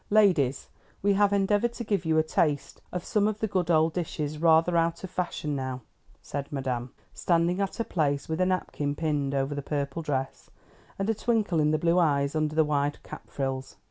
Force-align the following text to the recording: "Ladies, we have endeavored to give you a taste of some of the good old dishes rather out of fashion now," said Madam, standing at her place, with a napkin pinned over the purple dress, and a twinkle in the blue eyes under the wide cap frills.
"Ladies, 0.09 0.67
we 1.03 1.13
have 1.13 1.31
endeavored 1.31 1.73
to 1.73 1.83
give 1.83 2.05
you 2.05 2.17
a 2.17 2.23
taste 2.23 2.81
of 2.91 3.05
some 3.05 3.27
of 3.27 3.37
the 3.39 3.45
good 3.45 3.69
old 3.69 3.93
dishes 3.93 4.39
rather 4.39 4.75
out 4.75 5.03
of 5.03 5.11
fashion 5.11 5.55
now," 5.55 5.81
said 6.23 6.51
Madam, 6.51 6.91
standing 7.13 7.61
at 7.61 7.75
her 7.75 7.83
place, 7.83 8.27
with 8.27 8.41
a 8.41 8.45
napkin 8.47 8.95
pinned 8.95 9.35
over 9.35 9.53
the 9.53 9.61
purple 9.61 10.01
dress, 10.01 10.49
and 10.97 11.07
a 11.07 11.13
twinkle 11.13 11.59
in 11.59 11.69
the 11.69 11.77
blue 11.77 11.99
eyes 11.99 12.33
under 12.35 12.55
the 12.55 12.65
wide 12.65 12.97
cap 13.03 13.29
frills. 13.29 13.75